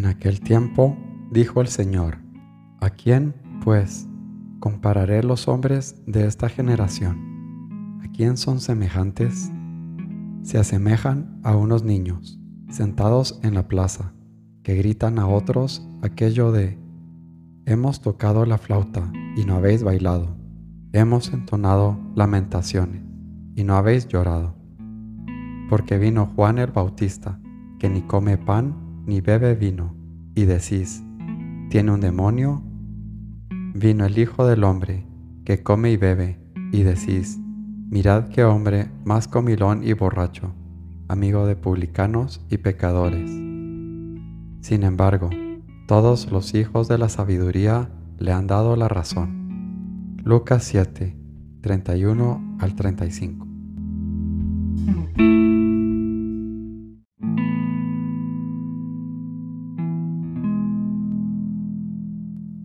En 0.00 0.06
aquel 0.06 0.40
tiempo 0.40 0.96
dijo 1.30 1.60
el 1.60 1.68
Señor, 1.68 2.20
¿a 2.80 2.88
quién, 2.88 3.34
pues, 3.62 4.08
compararé 4.58 5.22
los 5.22 5.46
hombres 5.46 5.94
de 6.06 6.26
esta 6.26 6.48
generación? 6.48 7.98
¿A 8.02 8.08
quién 8.08 8.38
son 8.38 8.60
semejantes? 8.60 9.52
Se 10.42 10.56
asemejan 10.56 11.38
a 11.44 11.54
unos 11.54 11.84
niños, 11.84 12.40
sentados 12.70 13.40
en 13.42 13.52
la 13.52 13.68
plaza, 13.68 14.14
que 14.62 14.74
gritan 14.76 15.18
a 15.18 15.26
otros 15.26 15.86
aquello 16.00 16.50
de, 16.50 16.78
hemos 17.66 18.00
tocado 18.00 18.46
la 18.46 18.56
flauta 18.56 19.12
y 19.36 19.44
no 19.44 19.56
habéis 19.56 19.82
bailado, 19.82 20.34
hemos 20.94 21.30
entonado 21.30 22.00
lamentaciones 22.14 23.02
y 23.54 23.64
no 23.64 23.74
habéis 23.76 24.08
llorado. 24.08 24.54
Porque 25.68 25.98
vino 25.98 26.24
Juan 26.24 26.56
el 26.56 26.70
Bautista, 26.70 27.38
que 27.78 27.90
ni 27.90 28.00
come 28.00 28.38
pan 28.38 28.88
ni 29.06 29.20
bebe 29.20 29.54
vino, 29.54 29.99
y 30.40 30.46
decís, 30.46 31.04
¿tiene 31.68 31.92
un 31.92 32.00
demonio? 32.00 32.62
Vino 33.74 34.06
el 34.06 34.16
Hijo 34.16 34.46
del 34.46 34.64
Hombre, 34.64 35.06
que 35.44 35.62
come 35.62 35.92
y 35.92 35.98
bebe, 35.98 36.38
y 36.72 36.82
decís, 36.82 37.38
mirad 37.90 38.28
qué 38.30 38.44
hombre 38.44 38.90
más 39.04 39.28
comilón 39.28 39.84
y 39.84 39.92
borracho, 39.92 40.54
amigo 41.08 41.46
de 41.46 41.56
publicanos 41.56 42.40
y 42.48 42.56
pecadores. 42.56 43.30
Sin 44.62 44.82
embargo, 44.82 45.28
todos 45.86 46.32
los 46.32 46.54
hijos 46.54 46.88
de 46.88 46.96
la 46.96 47.10
sabiduría 47.10 47.90
le 48.18 48.32
han 48.32 48.46
dado 48.46 48.76
la 48.76 48.88
razón. 48.88 50.16
Lucas 50.24 50.64
7, 50.64 51.18
31 51.60 52.56
al 52.60 52.74
35. 52.74 53.46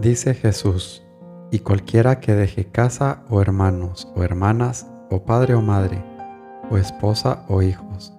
Dice 0.00 0.34
Jesús, 0.34 1.04
y 1.50 1.58
cualquiera 1.58 2.20
que 2.20 2.32
deje 2.32 2.66
casa 2.66 3.24
o 3.28 3.42
hermanos 3.42 4.06
o 4.14 4.22
hermanas 4.22 4.86
o 5.10 5.24
padre 5.24 5.54
o 5.54 5.60
madre 5.60 6.04
o 6.70 6.76
esposa 6.76 7.44
o 7.48 7.62
hijos 7.62 8.14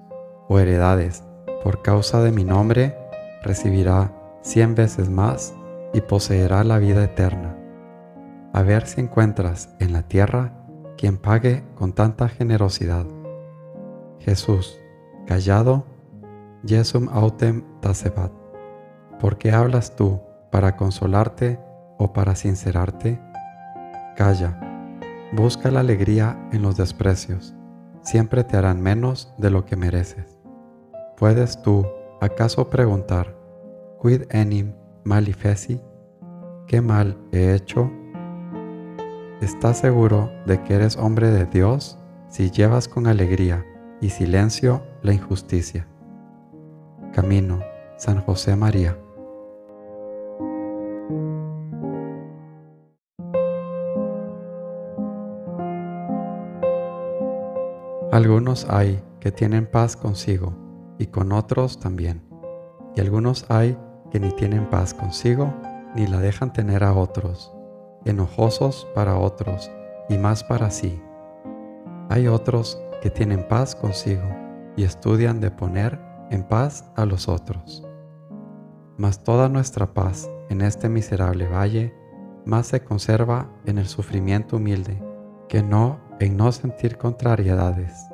o 0.50 0.60
heredades 0.60 1.24
por 1.64 1.82
causa 1.82 2.22
de 2.22 2.34
mi 2.34 2.44
nombre, 2.44 2.98
recibirá 3.44 4.14
cien 4.42 4.76
veces 4.76 5.10
más 5.10 5.54
y 5.94 6.02
poseerá 6.02 6.66
la 6.66 6.80
vida 6.80 7.02
eterna. 7.02 7.56
A 8.52 8.62
ver 8.62 8.86
si 8.86 9.00
encuentras 9.00 9.70
en 9.80 9.94
la 9.94 10.04
tierra 10.04 10.54
quien 10.98 11.18
pague 11.18 11.64
con 11.76 11.94
tanta 11.94 12.28
generosidad. 12.28 13.06
Jesús, 14.20 14.78
callado, 15.28 15.86
Jesum 16.66 17.08
autem 17.10 17.64
tacebat. 17.80 18.34
¿Por 19.18 19.38
qué 19.38 19.52
hablas 19.54 19.96
tú 19.96 20.20
para 20.52 20.76
consolarte 20.76 21.69
o 22.00 22.12
para 22.12 22.34
sincerarte? 22.34 23.22
Calla, 24.16 24.60
busca 25.34 25.70
la 25.70 25.82
alegría 25.82 26.50
en 26.52 26.64
los 26.64 26.78
desprecios, 26.78 27.54
siempre 28.02 28.44
te 28.44 28.58
harán 28.58 28.82
menos 28.82 29.32
de 29.38 29.52
lo 29.52 29.66
que 29.66 29.76
mereces. 29.76 30.40
¿Puedes 31.18 31.62
tú 31.62 31.86
acaso 32.22 32.70
preguntar, 32.70 33.36
quid 34.02 34.24
enim 34.32 34.74
malifeci? 35.04 35.80
¿Qué 36.66 36.82
mal 36.82 37.18
he 37.32 37.54
hecho? 37.54 37.92
¿Estás 39.42 39.80
seguro 39.80 40.32
de 40.46 40.62
que 40.64 40.76
eres 40.76 40.98
hombre 40.98 41.30
de 41.30 41.46
Dios 41.46 42.00
si 42.30 42.52
llevas 42.52 42.88
con 42.88 43.08
alegría 43.08 43.66
y 44.02 44.10
silencio 44.10 44.84
la 45.02 45.14
injusticia? 45.14 45.88
Camino, 47.14 47.60
San 47.98 48.22
José 48.22 48.56
María. 48.56 48.98
Algunos 58.20 58.68
hay 58.70 59.02
que 59.22 59.32
tienen 59.32 59.66
paz 59.66 59.96
consigo 59.96 60.54
y 60.98 61.08
con 61.08 61.32
otros 61.32 61.80
también, 61.80 62.22
y 62.94 63.00
algunos 63.00 63.50
hay 63.50 63.78
que 64.12 64.20
ni 64.20 64.30
tienen 64.34 64.70
paz 64.70 64.94
consigo 64.94 65.54
ni 65.96 66.06
la 66.06 66.20
dejan 66.20 66.52
tener 66.52 66.84
a 66.84 66.94
otros, 66.94 67.54
enojosos 68.04 68.86
para 68.94 69.18
otros 69.18 69.72
y 70.10 70.18
más 70.18 70.44
para 70.44 70.70
sí. 70.70 71.02
Hay 72.10 72.28
otros 72.28 72.78
que 73.02 73.10
tienen 73.10 73.48
paz 73.48 73.74
consigo 73.74 74.28
y 74.76 74.84
estudian 74.84 75.40
de 75.40 75.52
poner 75.52 75.98
en 76.30 76.44
paz 76.44 76.92
a 76.98 77.06
los 77.06 77.30
otros. 77.30 77.88
Mas 78.98 79.24
toda 79.24 79.48
nuestra 79.48 79.94
paz 79.94 80.30
en 80.50 80.60
este 80.60 80.90
miserable 80.90 81.48
valle 81.48 81.96
más 82.46 82.68
se 82.68 82.84
conserva 82.84 83.50
en 83.64 83.78
el 83.78 83.88
sufrimiento 83.88 84.58
humilde 84.58 85.02
que 85.48 85.64
no 85.64 86.10
en 86.20 86.36
no 86.36 86.52
sentir 86.52 86.98
contrariedades. 86.98 88.09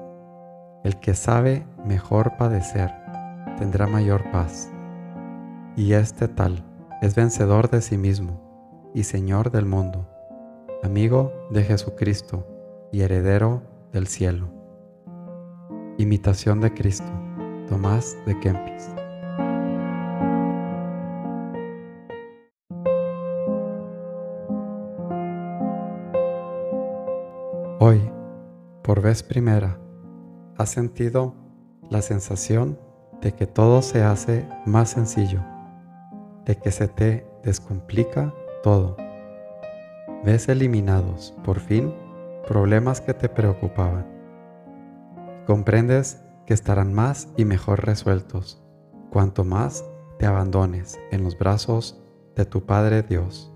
El 0.86 1.00
que 1.00 1.16
sabe 1.16 1.66
mejor 1.84 2.38
padecer 2.38 2.92
tendrá 3.58 3.88
mayor 3.88 4.30
paz. 4.30 4.72
Y 5.76 5.94
este 5.94 6.28
tal 6.28 6.64
es 7.02 7.16
vencedor 7.16 7.72
de 7.72 7.82
sí 7.82 7.98
mismo 7.98 8.92
y 8.94 9.06
Señor 9.06 9.50
del 9.50 9.66
mundo, 9.66 10.08
amigo 10.84 11.34
de 11.50 11.64
Jesucristo 11.64 12.46
y 12.92 13.02
heredero 13.02 13.64
del 13.92 14.06
cielo. 14.06 14.48
Imitación 15.98 16.62
de 16.62 16.72
Cristo, 16.72 17.12
Tomás 17.68 18.16
de 18.28 18.40
Kempis. 18.40 18.88
Hoy, 27.80 28.08
por 28.84 29.02
vez 29.02 29.24
primera, 29.24 29.80
¿has 30.58 30.70
sentido 30.70 31.34
la 31.90 32.02
sensación 32.02 32.80
de 33.22 33.34
que 33.34 33.48
todo 33.48 33.82
se 33.82 34.04
hace 34.04 34.48
más 34.66 34.90
sencillo, 34.90 35.42
de 36.46 36.58
que 36.58 36.72
se 36.72 36.88
te 36.88 37.28
descomplica 37.44 38.34
todo? 38.64 38.98
¿Ves 40.24 40.50
eliminados, 40.50 41.36
por 41.44 41.60
fin, 41.60 41.94
problemas 42.48 43.02
que 43.02 43.14
te 43.14 43.30
preocupaban? 43.30 44.06
Comprendes 45.46 46.22
que 46.46 46.54
estarán 46.54 46.94
más 46.94 47.28
y 47.38 47.46
mejor 47.46 47.86
resueltos 47.86 48.62
cuanto 49.12 49.44
más 49.44 49.86
te 50.20 50.26
abandones 50.26 51.00
en 51.12 51.24
los 51.24 51.38
brazos 51.38 52.02
de 52.36 52.46
tu 52.46 52.66
Padre 52.66 53.04
Dios. 53.04 53.52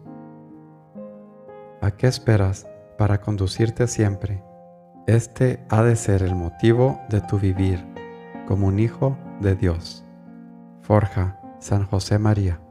¿A 1.82 1.92
qué 1.92 2.08
esperas 2.08 2.66
para 3.00 3.22
conducirte 3.22 3.88
siempre. 3.88 4.44
Este 5.10 5.60
ha 5.70 5.82
de 5.82 5.96
ser 5.96 6.22
el 6.22 6.36
motivo 6.36 7.02
de 7.10 7.20
tu 7.20 7.40
vivir 7.40 7.84
como 8.48 8.68
un 8.68 8.78
hijo 8.78 9.18
de 9.42 9.56
Dios. 9.56 10.06
Forja 10.84 11.42
San 11.58 11.88
José 11.88 12.20
María. 12.20 12.62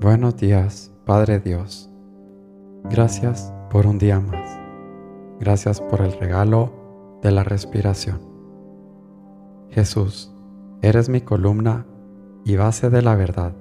Buenos 0.00 0.38
días, 0.38 0.90
Padre 1.04 1.40
Dios. 1.40 1.90
Gracias 2.84 3.52
por 3.68 3.86
un 3.86 3.98
día 3.98 4.18
más. 4.18 4.58
Gracias 5.38 5.82
por 5.82 6.00
el 6.00 6.18
regalo 6.18 6.72
de 7.20 7.30
la 7.30 7.44
respiración. 7.44 8.18
Jesús, 9.68 10.34
eres 10.80 11.10
mi 11.10 11.20
columna 11.20 11.84
y 12.46 12.56
base 12.56 12.88
de 12.88 13.02
la 13.02 13.14
verdad. 13.14 13.52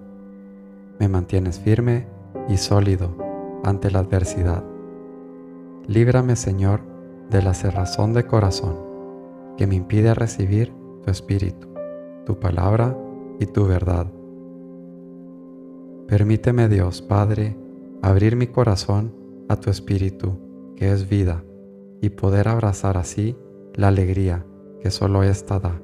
Me 0.97 1.09
mantienes 1.09 1.59
firme 1.59 2.07
y 2.47 2.56
sólido 2.56 3.18
ante 3.65 3.92
la 3.92 4.00
adversidad. 4.00 4.63
Líbrame, 5.88 6.38
Señor, 6.38 6.80
de 7.30 7.42
la 7.42 7.53
cerrazón 7.53 8.13
de 8.13 8.25
corazón 8.25 8.77
que 9.57 9.68
me 9.68 9.75
impide 9.75 10.13
recibir 10.13 10.74
tu 11.03 11.12
espíritu, 11.12 11.68
tu 12.25 12.39
palabra 12.39 12.97
y 13.42 13.45
tu 13.45 13.65
verdad. 13.65 14.07
Permíteme, 16.09 16.67
Dios 16.69 17.03
Padre, 17.03 17.56
abrir 18.01 18.35
mi 18.35 18.47
corazón 18.47 19.13
a 19.47 19.57
tu 19.57 19.69
espíritu, 19.69 20.73
que 20.75 20.91
es 20.91 21.07
vida, 21.07 21.44
y 22.01 22.09
poder 22.09 22.47
abrazar 22.47 22.97
así 22.97 23.38
la 23.75 23.89
alegría 23.89 24.44
que 24.81 24.89
solo 24.89 25.21
ésta 25.21 25.59
da. 25.59 25.79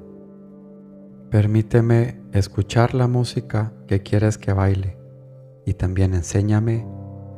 Permíteme 1.30 2.20
escuchar 2.32 2.92
la 2.92 3.06
música 3.06 3.72
que 3.86 4.02
quieres 4.02 4.36
que 4.36 4.52
baile 4.52 4.98
y 5.64 5.74
también 5.74 6.12
enséñame 6.12 6.88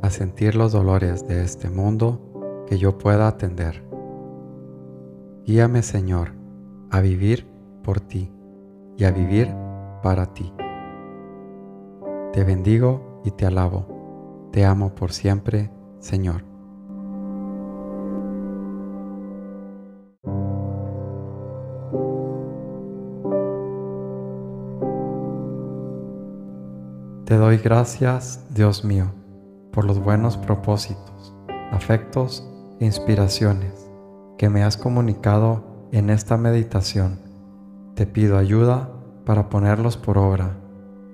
a 0.01 0.09
sentir 0.09 0.55
los 0.55 0.73
dolores 0.73 1.29
de 1.29 1.43
este 1.43 1.69
mundo 1.69 2.65
que 2.67 2.79
yo 2.79 2.97
pueda 2.97 3.29
atender. 3.29 3.85
Guíame, 5.45 5.83
Señor, 5.83 6.33
a 6.91 7.03
vivir 7.03 7.47
por 7.85 8.01
ti 8.01 8.33
y 8.97 9.05
a 9.05 9.11
vivir 9.11 9.49
para 10.03 10.33
ti. 10.33 10.55
Te 12.33 12.45
bendigo 12.45 13.23
y 13.25 13.31
te 13.31 13.47
alabo. 13.47 14.49
Te 14.53 14.65
amo 14.65 14.95
por 14.95 15.13
siempre, 15.13 15.71
Señor. 15.99 16.45
Te 27.25 27.37
doy 27.37 27.59
gracias, 27.59 28.47
Dios 28.55 28.85
mío, 28.85 29.13
por 29.71 29.85
los 29.85 29.99
buenos 30.03 30.39
propósitos, 30.39 31.37
afectos 31.73 32.49
e 32.81 32.87
inspiraciones 32.87 33.91
que 34.39 34.49
me 34.49 34.63
has 34.63 34.77
comunicado 34.79 35.89
en 35.93 36.09
esta 36.09 36.37
meditación. 36.37 37.21
Te 37.95 38.07
pido 38.07 38.39
ayuda 38.39 38.91
para 39.27 39.51
ponerlos 39.51 39.97
por 39.97 40.17
obra. 40.17 40.57